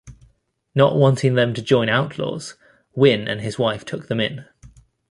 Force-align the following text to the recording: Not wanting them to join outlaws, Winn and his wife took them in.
Not 0.73 0.95
wanting 0.95 1.35
them 1.35 1.53
to 1.53 1.61
join 1.61 1.87
outlaws, 1.87 2.55
Winn 2.95 3.27
and 3.27 3.41
his 3.41 3.59
wife 3.59 3.85
took 3.85 4.07
them 4.07 4.19
in. 4.19 4.45